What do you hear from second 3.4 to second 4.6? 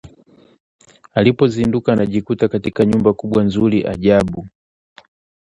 nzuri ajabu